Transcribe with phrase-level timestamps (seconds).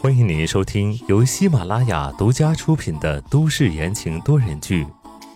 [0.00, 4.84] 欢迎您收听由喜马拉雅独家出品的都市言情多人剧《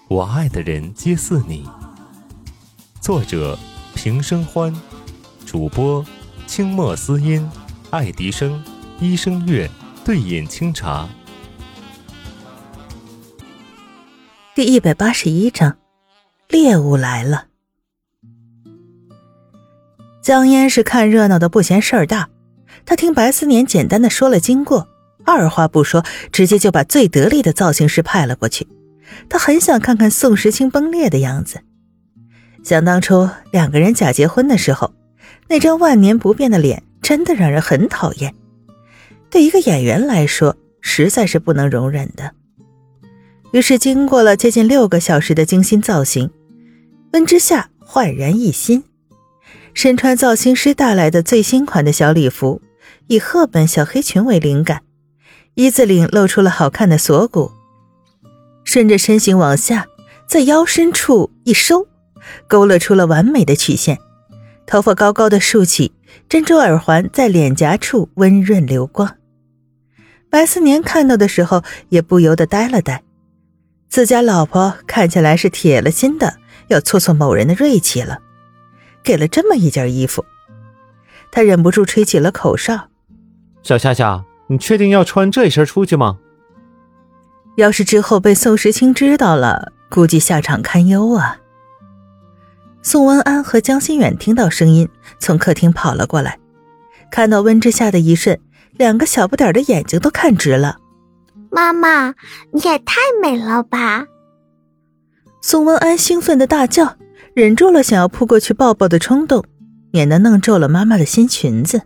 [0.08, 1.64] 我爱的人皆似你》，
[3.00, 3.56] 作者
[3.94, 4.74] 平生欢，
[5.46, 6.04] 主播
[6.48, 7.48] 清墨思音、
[7.90, 8.60] 爱迪生、
[8.98, 9.70] 一生月、
[10.04, 11.08] 对饮清茶。
[14.56, 15.78] 第一百八十一章，
[16.48, 17.46] 猎物来了。
[20.20, 22.28] 江烟是看热闹的，不嫌事儿大。
[22.88, 24.88] 他听白思年简单的说了经过，
[25.26, 26.02] 二话不说，
[26.32, 28.66] 直接就把最得力的造型师派了过去。
[29.28, 31.60] 他很想看看宋时清崩裂的样子。
[32.64, 34.94] 想当初两个人假结婚的时候，
[35.48, 38.34] 那张万年不变的脸真的让人很讨厌，
[39.28, 42.32] 对一个演员来说实在是不能容忍的。
[43.52, 46.30] 于是，经过了接近六个小时的精心造型，
[47.12, 48.82] 温之夏焕然一新，
[49.74, 52.62] 身穿造型师带来的最新款的小礼服。
[53.08, 54.82] 以赫本小黑裙为灵感，
[55.54, 57.50] 一字领露出了好看的锁骨，
[58.64, 59.86] 顺着身形往下，
[60.26, 61.88] 在腰身处一收，
[62.46, 63.98] 勾勒出了完美的曲线。
[64.66, 65.90] 头发高高的竖起，
[66.28, 69.16] 珍珠耳环在脸颊处温润流光。
[70.28, 73.02] 白思年看到的时候也不由得呆了呆，
[73.88, 78.18] 自家老婆看起来是铁了心的要挫挫某人的锐气了，
[79.02, 80.22] 给了这么一件衣服，
[81.30, 82.90] 他忍不住吹起了口哨。
[83.62, 86.18] 小夏夏，你确定要穿这一身出去吗？
[87.56, 91.38] 要是之后被宋时清知道了，估计下场堪忧啊！
[92.82, 96.38] 宋文安和江心远听到声音，从客厅跑了过来，
[97.10, 98.38] 看到温之夏的一瞬，
[98.76, 100.78] 两个小不点的眼睛都看直了。
[101.50, 102.14] 妈妈，
[102.52, 104.06] 你也太美了吧！
[105.40, 106.96] 宋文安兴奋的大叫，
[107.34, 109.44] 忍住了想要扑过去抱抱的冲动，
[109.90, 111.82] 免得弄皱了妈妈的新裙子。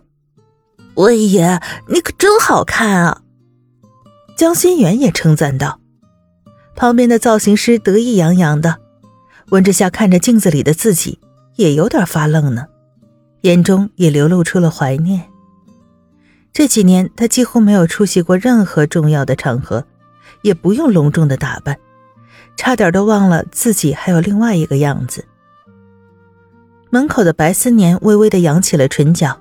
[0.95, 3.21] 温爷，你可真好看啊！
[4.35, 5.79] 江心远也称赞道。
[6.75, 8.77] 旁边的造型师得意洋洋的，
[9.49, 11.19] 温之夏看着镜子里的自己，
[11.55, 12.67] 也有点发愣呢，
[13.41, 15.23] 眼中也流露出了怀念。
[16.51, 19.85] 这几年他几乎没有出席过任何重要的场合，
[20.41, 21.77] 也不用隆重的打扮，
[22.55, 25.25] 差点都忘了自己还有另外一个样子。
[26.91, 29.39] 门口的白思年微微的扬起了唇角。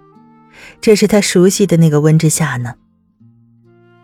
[0.80, 2.74] 这是他熟悉的那个温之夏呢。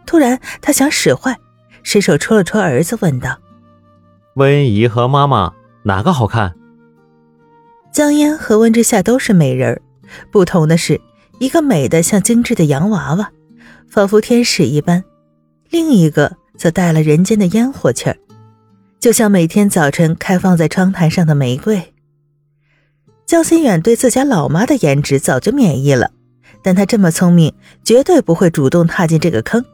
[0.07, 1.37] 突然，他想使坏，
[1.83, 3.39] 伸手戳了戳儿子，问道
[4.37, 5.53] ：“温姨和妈妈
[5.83, 6.55] 哪个好看？”
[7.93, 9.83] 江烟和温之夏都是美人儿，
[10.31, 11.01] 不同的是，
[11.39, 13.31] 一个美的像精致的洋娃娃，
[13.89, 15.03] 仿佛天使一般；
[15.71, 18.17] 另一个则带了人间的烟火气儿，
[19.01, 21.93] 就像每天早晨开放在窗台上的玫瑰。
[23.27, 26.13] 江心远对自家老妈的颜值早就免疫了。
[26.63, 27.55] 但他这么聪明，
[27.85, 29.65] 绝对不会主动踏进这个坑。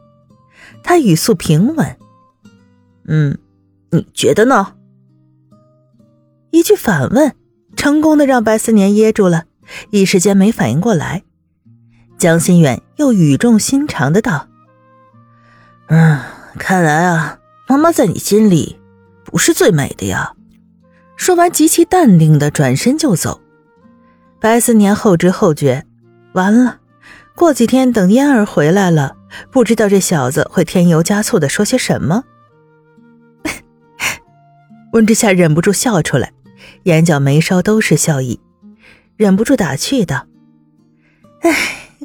[0.83, 1.97] 他语速平稳
[3.07, 3.37] ：“嗯，
[3.91, 4.73] 你觉得呢？”
[6.51, 7.35] 一句反问，
[7.75, 9.45] 成功的让白思年噎住了，
[9.89, 11.23] 一时间没反应过来。
[12.17, 14.47] 江心远又语重心长的道
[15.89, 16.19] ：“嗯，
[16.57, 18.79] 看来啊，妈妈在你心里
[19.25, 20.33] 不是最美的呀。”
[21.17, 23.41] 说完，极其淡定的转身就走。
[24.39, 25.85] 白思年后知后觉。
[26.35, 26.79] 完了，
[27.33, 29.15] 过几天等嫣儿回来了，
[29.51, 32.25] 不知道这小子会添油加醋的说些什么。
[34.91, 36.33] 温之夏忍不住笑出来，
[36.83, 38.41] 眼角眉梢都是笑意，
[39.15, 40.27] 忍不住打趣道
[41.39, 41.55] ：“哎，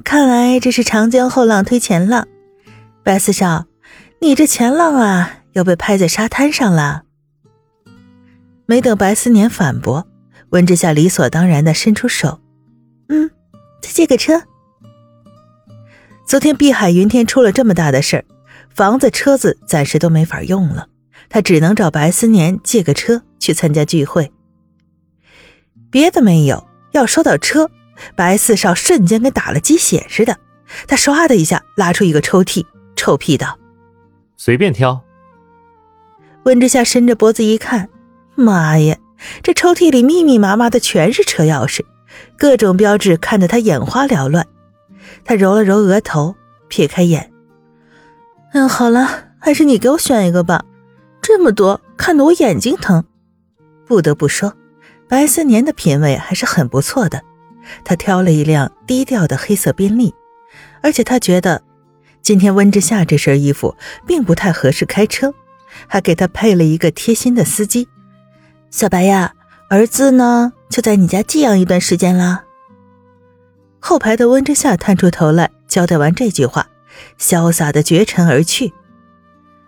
[0.04, 2.28] 看来这是长江后浪推前浪，
[3.02, 3.66] 白四少，
[4.20, 7.02] 你这前浪啊，要被拍在沙滩上了。”
[8.66, 10.06] 没等白思年反驳，
[10.50, 12.38] 温之夏理所当然的伸出手
[13.10, 13.28] ：“嗯。”
[13.80, 14.42] 再借个车。
[16.26, 18.24] 昨天碧海云天出了这么大的事儿，
[18.74, 20.88] 房子、车子暂时都没法用了，
[21.28, 24.30] 他只能找白思年借个车去参加聚会。
[25.90, 27.68] 别的没有，要说到车，
[28.14, 30.36] 白四少瞬间跟打了鸡血似的，
[30.86, 32.64] 他唰的一下拉出一个抽屉，
[32.94, 33.58] 臭屁道
[34.38, 35.02] ：“随便挑。”
[36.44, 37.88] 温之夏伸着脖子一看，
[38.36, 38.96] 妈呀，
[39.42, 41.84] 这抽屉里密密麻麻的全是车钥匙。
[42.36, 44.46] 各种标志看得他眼花缭乱，
[45.24, 46.34] 他揉了揉额头，
[46.68, 47.30] 撇开眼。
[48.52, 49.08] 嗯，好了，
[49.38, 50.64] 还是你给我选一个吧，
[51.22, 53.04] 这么多看得我眼睛疼。
[53.86, 54.54] 不得不说，
[55.08, 57.22] 白思年的品味还是很不错的。
[57.84, 60.14] 他挑了一辆低调的黑色宾利，
[60.80, 61.62] 而且他觉得
[62.22, 63.76] 今天温之夏这身衣服
[64.06, 65.34] 并不太合适开车，
[65.86, 67.88] 还给他配了一个贴心的司机。
[68.70, 69.34] 小白呀。
[69.72, 72.42] 儿子呢，就在你家寄养一段时间了。
[73.78, 76.66] 后排的温之夏探出头来，交代完这句话，
[77.20, 78.72] 潇洒的绝尘而去。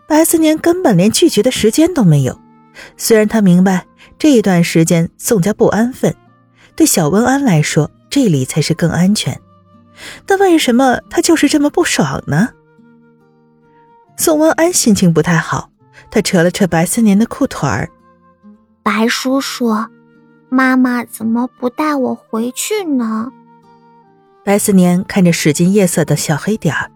[0.08, 2.36] 白思年根本连拒绝的时间都没有。
[2.96, 3.86] 虽然他明白
[4.18, 6.12] 这一段时间宋家不安分，
[6.74, 9.40] 对小温安来说这里才是更安全，
[10.26, 12.48] 但为什么他就是这么不爽呢？
[14.16, 15.70] 宋温安心情不太好，
[16.10, 17.88] 他扯了扯白思年的裤腿儿
[18.82, 19.74] ：“白叔叔，
[20.48, 23.30] 妈妈怎么不带我回去呢？”
[24.44, 26.90] 白思年看着使尽夜色的小黑点儿，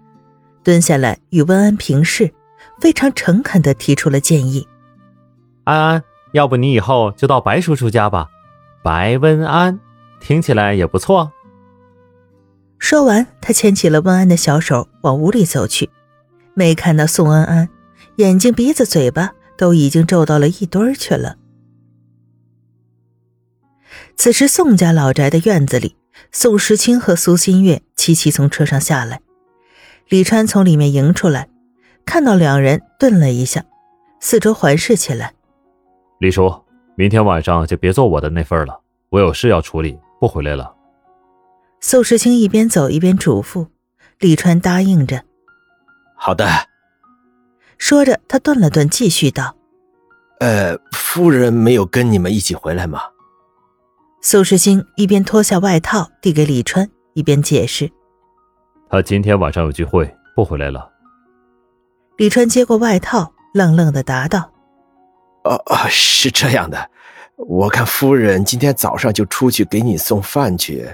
[0.64, 2.32] 蹲下来与温安平视。
[2.80, 4.66] 非常诚恳的提出了建议
[5.64, 6.02] ：“安安，
[6.32, 8.28] 要不你以后就到白叔叔家吧，
[8.82, 9.78] 白温安，
[10.20, 11.32] 听起来也不错。”
[12.78, 15.88] 说完，他牵起了温安的小手，往屋里走去。
[16.54, 17.68] 没看到宋安安，
[18.16, 21.36] 眼睛、鼻子、嘴巴都已经皱到了一堆儿去了。
[24.16, 25.96] 此时，宋家老宅的院子里，
[26.32, 29.20] 宋时清和苏新月齐齐从车上下来，
[30.08, 31.48] 李川从里面迎出来。
[32.04, 33.64] 看到两人，顿了一下，
[34.20, 35.34] 四周环视起来。
[36.20, 36.62] 李叔，
[36.94, 40.74] 明天晚上就别做我的那份了，我有事要处理，不回来了。
[41.80, 43.66] 宋时清一边走一边嘱咐，
[44.20, 45.24] 李川答应着。
[46.16, 46.46] 好的。
[47.76, 49.56] 说着，他顿了顿，继续道
[50.40, 53.00] ：“呃，夫人没有跟你们一起回来吗？”
[54.28, 57.88] 宋时清一边脱下外套递给李川，一边解释
[58.90, 60.90] ：“他今天晚上有聚会，不回来了。”
[62.18, 64.50] 李川接过外套，愣愣的答道
[65.46, 66.90] ：“哦哦，是这样的，
[67.36, 70.92] 我看夫人今天早上就出去给你送饭去，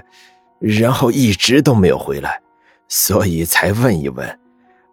[0.59, 2.39] 然后一直都没有回来，
[2.87, 4.39] 所以才问一问。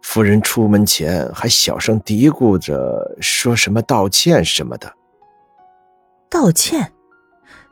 [0.00, 4.90] 夫人出门前还小声嘀咕着说什么道歉什么的。
[6.31, 6.90] 道歉？”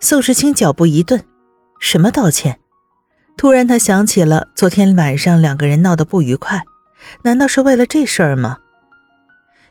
[0.01, 1.25] 宋时清脚步一顿
[1.81, 2.61] ，“什么道歉？”
[3.37, 6.63] 突然他想起了昨天晚上两个人闹得不愉快。
[7.23, 8.59] 难道是为了这事儿吗？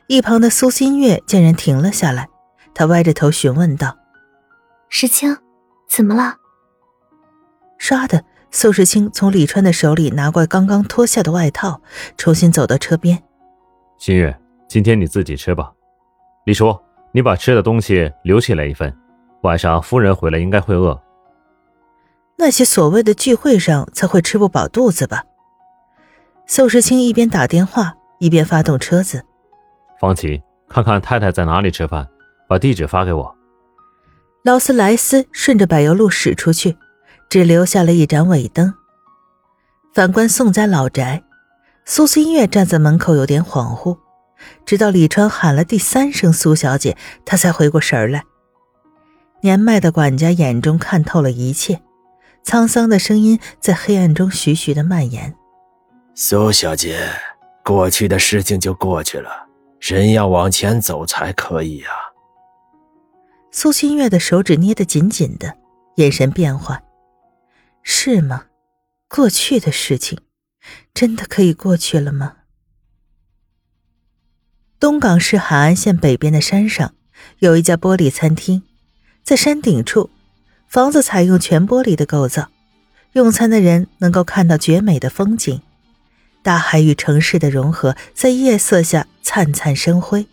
[0.08, 2.30] 一旁的苏新月见人停了下来，
[2.74, 3.98] 她歪着头询问道
[4.88, 5.38] ：“时清，
[5.90, 6.38] 怎么了？”
[7.78, 11.82] 唰的，宋时清从李川的手里拿过刚刚脱下的外套，
[12.18, 13.22] 重新走到车边。
[13.98, 14.36] 新月，
[14.70, 15.72] 今天你自己吃吧。
[16.46, 16.76] 李叔，
[17.12, 18.96] 你把吃的东西留起来一份，
[19.42, 21.02] 晚上夫人回来应该会饿。
[22.38, 25.24] 那些所谓的聚会上才会吃不饱肚子吧？
[26.46, 29.26] 宋时清一边打电话一边发动车子。
[30.00, 32.08] 方琦，看看太太在哪里吃饭，
[32.48, 33.36] 把地址发给我。
[34.44, 36.78] 劳斯莱斯顺着柏油路驶出去，
[37.30, 38.74] 只留下了一盏尾灯。
[39.94, 41.24] 反观宋家老宅，
[41.86, 43.98] 苏新月站在门口有点恍惚，
[44.64, 46.96] 直到李川喊了第三声“苏小姐”，
[47.26, 48.24] 她才回过神来。
[49.42, 51.82] 年迈的管家眼中看透了一切，
[52.44, 55.36] 沧桑的声音在黑暗中徐徐的蔓延。
[56.16, 57.08] 苏小姐，
[57.64, 59.48] 过去的事情就过去了，
[59.80, 61.92] 人要往前走才可以啊。
[63.52, 65.56] 苏新月的手指捏得紧紧的，
[65.96, 66.84] 眼神变幻。
[67.84, 68.46] 是吗？
[69.08, 70.20] 过去的事情，
[70.94, 72.38] 真的可以过去了吗？
[74.80, 76.94] 东港市海岸线北边的山上，
[77.40, 78.64] 有一家玻璃餐厅，
[79.28, 80.10] 在山顶处，
[80.70, 82.48] 房子采用全玻璃的构造，
[83.12, 85.62] 用餐的人能够看到绝美的风景。
[86.42, 90.28] 大海与城市的融合，在夜色下灿灿生辉，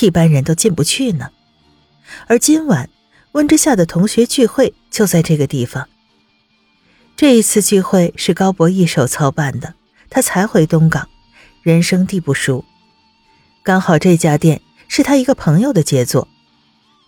[0.00, 1.28] 一般人都进不去呢。
[2.26, 2.88] 而今晚
[3.32, 5.86] 温之夏的同学聚会就在这个地方。
[7.14, 9.74] 这一次聚会是高博一手操办的，
[10.08, 11.06] 他才回东港，
[11.60, 12.64] 人生地不熟。
[13.62, 16.26] 刚好这家店是他一个朋友的杰作，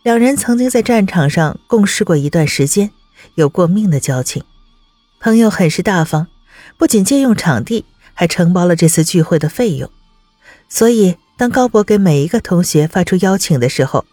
[0.04, 2.90] 两人曾经在战场上共事过一段时间，
[3.36, 4.44] 有过命的交情。
[5.18, 6.26] 朋友很是大方，
[6.76, 7.86] 不仅借用场地。
[8.16, 9.90] 还承包了这次聚会的费用，
[10.68, 14.04] 所以当高博给每一个同学发出邀请的时候，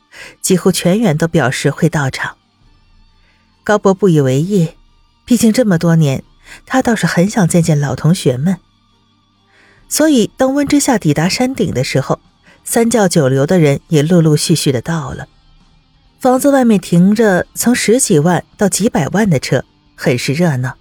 [0.41, 2.35] 几乎全员都表示会到场。
[3.63, 4.69] 高博不以为意，
[5.23, 6.23] 毕竟这么多年，
[6.65, 8.57] 他倒是很想见见老同学们。
[9.87, 12.19] 所以当温之夏抵达山顶的时候，
[12.63, 15.27] 三教九流的人也陆陆续续的到了。
[16.21, 20.77] 房子外面停着从十几万到几百万的车，很是热闹。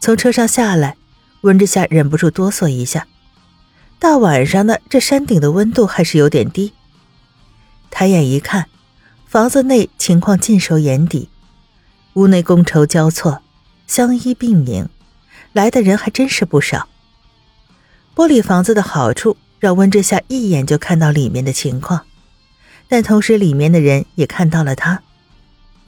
[0.00, 0.96] 从车上下来。
[1.40, 3.08] 温之夏忍不住哆嗦一下，
[3.98, 6.72] 大晚上的，这山顶的温度还是有点低。
[7.90, 8.68] 抬眼一看，
[9.26, 11.28] 房子内情况尽收眼底，
[12.12, 13.42] 屋内觥筹交错，
[13.88, 14.88] 相依并迎，
[15.52, 16.86] 来的人还真是不少。
[18.14, 22.06] 玻璃房子的好处让温之夏一眼就看到里面的情况，
[22.92, 25.00] 但同时里面的人也看到了他。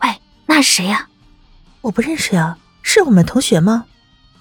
[0.01, 1.07] 喂，那是谁呀？
[1.83, 3.85] 我不认识呀，是我们同学吗？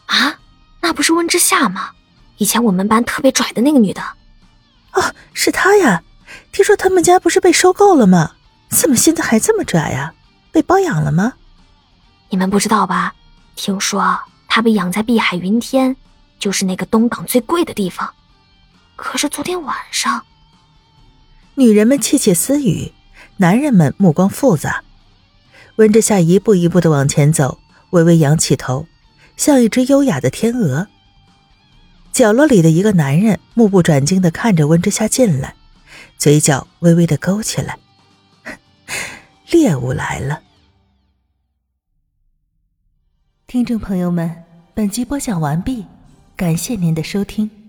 [0.06, 0.40] 啊？
[0.80, 1.90] 那不是温之夏吗？
[2.38, 4.02] 以前我们班特别拽的那个女的。
[4.94, 6.04] 哦，是她呀！
[6.54, 8.32] 听说他们家不是被收购了吗？
[8.70, 10.14] 怎么现在还这么拽呀？
[10.50, 11.34] 被包养了吗？
[12.30, 13.14] 你们不知道吧？
[13.58, 14.18] 听说
[14.48, 15.94] 她被养在碧海云天，
[16.40, 18.10] 就是那个东港最贵的地方。
[18.96, 20.26] 可是昨天晚上，
[21.56, 22.92] 女人们窃窃私语，
[23.38, 24.84] 男人们目光复杂。
[25.76, 27.60] 温之夏一步一步的往前走，
[27.92, 28.88] 微微扬起头，
[29.38, 30.88] 像一只优雅的天鹅。
[32.12, 35.56] 角落里的一个男人目不转睛的看着温之夏进来，
[36.18, 37.78] 嘴角微微的勾起来。
[39.50, 40.42] 猎物来了。
[43.48, 44.44] 听众朋友们，
[44.74, 45.86] 本集播讲完毕，
[46.36, 47.63] 感谢您的收听。